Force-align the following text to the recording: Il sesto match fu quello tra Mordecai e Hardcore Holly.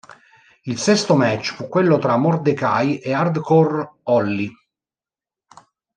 Il 0.63 0.79
sesto 0.79 1.13
match 1.15 1.53
fu 1.53 1.67
quello 1.67 1.99
tra 1.99 2.17
Mordecai 2.17 2.97
e 2.97 3.13
Hardcore 3.13 3.97
Holly. 4.05 4.51